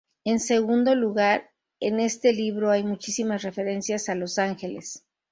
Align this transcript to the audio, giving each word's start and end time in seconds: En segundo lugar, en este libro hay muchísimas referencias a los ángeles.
En 0.23 0.39
segundo 0.39 0.95
lugar, 0.95 1.51
en 1.79 1.99
este 1.99 2.33
libro 2.33 2.71
hay 2.71 2.83
muchísimas 2.83 3.43
referencias 3.43 4.09
a 4.09 4.15
los 4.15 4.39
ángeles. 4.39 5.05